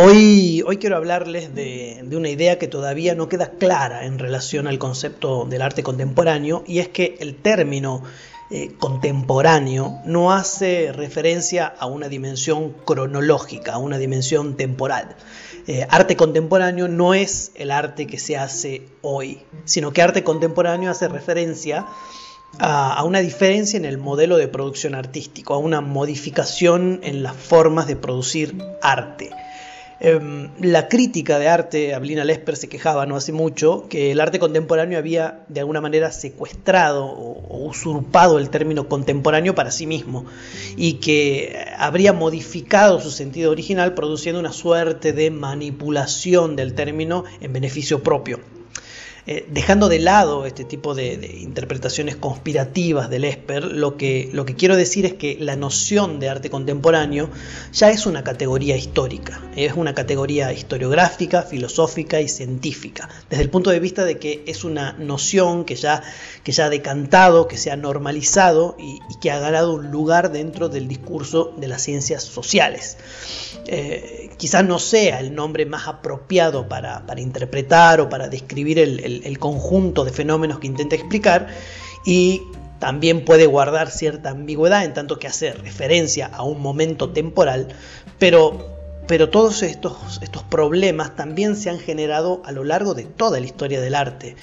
[0.00, 5.44] Hoy, quiero hablarles de, una idea que todavía no queda clara en relación al concepto
[5.44, 8.04] del arte contemporáneo y es que el término
[8.52, 15.16] eh, contemporáneo no hace referencia a una dimensión cronológica, a una dimensión temporal.
[15.66, 20.92] Eh, arte contemporáneo no es el arte que se hace hoy, sino que arte contemporáneo
[20.92, 21.86] hace referencia
[22.60, 27.88] a, una diferencia en el modelo de producción artístico, a una modificación en las formas
[27.88, 29.30] de producir arte.
[30.00, 34.38] Em, la crítica de arte, Ablina Lesper se quejaba no hace mucho, que el arte
[34.38, 40.24] contemporáneo había de alguna manera secuestrado o, usurpado el término contemporáneo para sí mismo
[40.76, 47.52] y que habría modificado su sentido original produciendo una suerte de manipulación del término en
[47.52, 48.38] beneficio propio.
[49.30, 54.54] Eh, dejando de lado este tipo de, interpretaciones conspirativas del Esper, lo que, lo que
[54.54, 57.28] quiero decir es que la noción de arte contemporáneo
[57.74, 63.68] ya es una categoría histórica, es una categoría historiográfica, filosófica y científica, desde el punto
[63.68, 66.02] de vista de que es una noción que ya,
[66.42, 70.70] que ya ha decantado, que se ha normalizado y, que ha ganado un lugar dentro
[70.70, 72.96] del discurso de las ciencias sociales.
[73.66, 80.04] Eh, quizás no sea el nombre más apropiado para, interpretar o para describir el, conjunto
[80.04, 81.48] de fenómenos que intenta explicar
[82.04, 82.42] y
[82.78, 87.68] también puede guardar cierta ambigüedad en tanto que hace referencia a un momento temporal,
[88.18, 88.77] pero,
[89.08, 93.46] pero todos estos, estos problemas también se han generado a lo largo de toda la
[93.46, 94.36] historia del arte.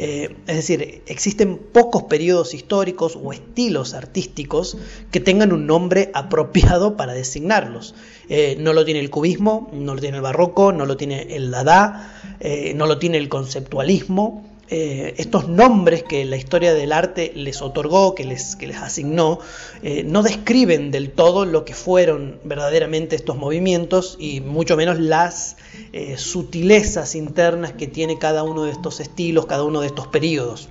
[0.00, 4.76] Eh, es decir, existen pocos periodos históricos o estilos artísticos
[5.10, 7.94] que tengan un nombre apropiado para designarlos.
[8.28, 11.50] Eh, no lo tiene el cubismo, no lo tiene el barroco, no lo tiene el
[11.50, 14.47] dada, eh, no lo tiene el conceptualismo.
[14.70, 19.38] Eh, estos nombres que la historia del arte les otorgó, que les, que les asignó,
[20.04, 25.56] no describen del todo lo que fueron verdaderamente estos movimientos y mucho menos las
[26.16, 30.68] sutilezas internas que tiene cada uno de estos estilos, cada uno de estos periodos.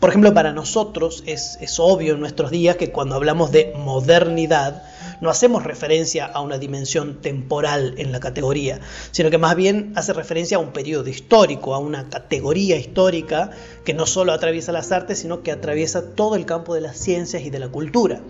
[0.00, 4.82] Por ejemplo, para nosotros es, es obvio en nuestros días que cuando hablamos de modernidad,
[5.20, 8.80] no hacemos referencia a una dimensión temporal en la categoría,
[9.10, 13.50] sino que más bien hace referencia a un periodo histórico, a una categoría histórica
[13.84, 17.42] que no solo atraviesa las artes, sino que atraviesa todo el campo de las ciencias
[17.42, 18.20] y de la cultura.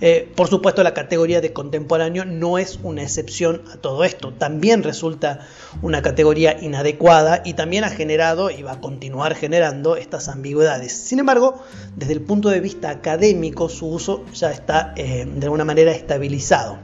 [0.00, 4.82] Eh, por supuesto, la categoría de contemporáneo no es una excepción a todo esto, también
[4.82, 5.46] resulta
[5.80, 10.92] una categoría inadecuada y también ha generado y va a continuar generando estas ambigüedades.
[10.92, 11.62] Sin embargo,
[11.94, 16.78] desde el punto de vista académico, su uso ya está eh, de alguna manera estabilizado.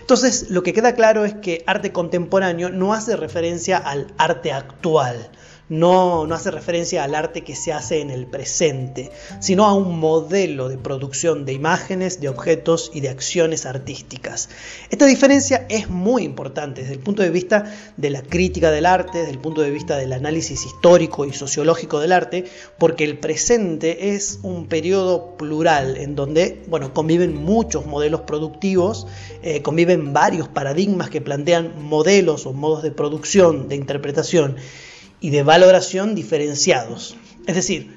[0.00, 5.30] Entonces, lo que queda claro es que arte contemporáneo no hace referencia al arte actual,
[5.72, 9.10] no, hace referencia al arte que se hace en el presente,
[9.40, 14.50] sino a un modelo de producción de imágenes, de objetos y de acciones artísticas.
[14.90, 19.20] Esta diferencia es muy importante desde el punto de vista de la crítica del arte,
[19.20, 22.44] desde el punto de vista del análisis histórico y sociológico del arte,
[22.76, 29.06] porque el presente es un periodo plural en donde bueno, conviven muchos modelos productivos,
[29.42, 34.56] eh, conviven varios paradigmas que plantean modelos o modos de producción, de interpretación
[35.22, 37.16] y de valoración diferenciados.
[37.46, 37.96] Es decir,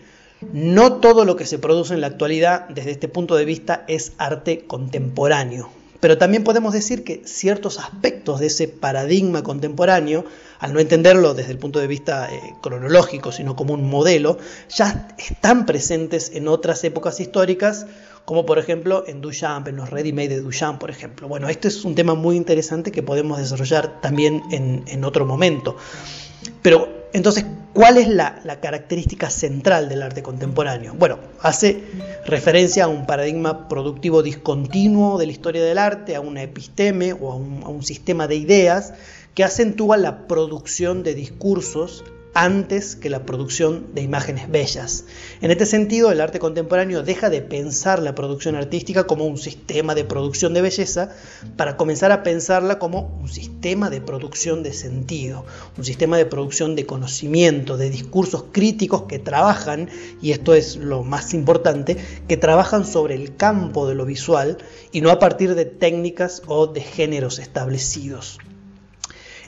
[0.54, 4.14] no todo lo que se produce en la actualidad desde este punto de vista es
[4.18, 5.70] arte contemporáneo.
[6.00, 10.26] Pero también podemos decir que ciertos aspectos de ese paradigma contemporáneo,
[10.60, 14.38] al no entenderlo desde el punto de vista eh, cronológico, sino como un modelo,
[14.70, 17.88] ya están presentes en otras épocas históricas,
[18.24, 21.28] como por ejemplo en Duchamp, en los ready-made de Duchamp, por ejemplo.
[21.28, 25.76] Bueno, este es un tema muy interesante que podemos desarrollar también en, en otro momento.
[26.62, 30.94] Pero entonces, ¿cuál es la, característica central del arte contemporáneo?
[30.98, 31.82] Bueno, hace
[32.26, 37.32] referencia a un paradigma productivo discontinuo de la historia del arte, a una episteme o
[37.32, 37.36] a
[37.70, 38.94] un sistema de ideas
[39.34, 42.04] que acentúa la producción de discursos
[42.36, 45.06] antes que la producción de imágenes bellas.
[45.42, 49.96] En este sentido, el arte contemporáneo deja de pensar la producción artística como un sistema
[49.96, 51.10] de producción de belleza
[51.56, 55.46] para comenzar a pensarla como un sistema de producción de sentido,
[55.78, 59.90] un sistema de producción de conocimiento, de discursos críticos que trabajan,
[60.22, 61.96] y esto es lo más importante,
[62.28, 64.58] que trabajan sobre el campo de lo visual
[64.92, 68.40] y no a partir de técnicas o de géneros establecidos.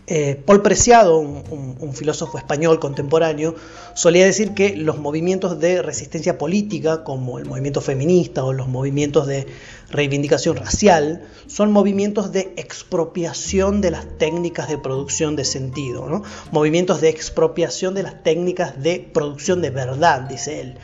[0.09, 3.56] Eh, Paul Preciado, un, filósofo español contemporáneo,
[3.94, 9.27] solía decir que los movimientos de resistencia política, como el movimiento feminista o los movimientos
[9.27, 9.48] de
[9.89, 17.09] reivindicación racial, son movimientos de expropiación de las técnicas de producción de sentido, movimientos de
[17.09, 20.75] expropiación de las técnicas de producción de verdad, dice él.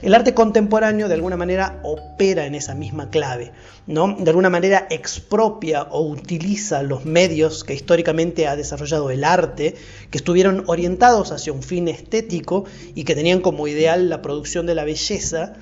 [0.00, 3.52] El arte contemporáneo de alguna manera opera en esa misma clave,
[3.86, 4.14] ¿no?
[4.18, 9.74] de alguna manera expropia o utiliza los medios que históricamente ha desarrollado el arte,
[10.10, 12.64] que estuvieron orientados hacia un fin estético
[12.94, 15.54] y que tenían como ideal la producción de la belleza,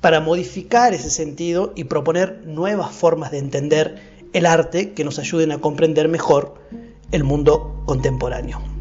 [0.00, 5.52] para modificar ese sentido y proponer nuevas formas de entender el arte que nos ayuden
[5.52, 6.54] a comprender mejor
[7.12, 8.71] el mundo contemporáneo.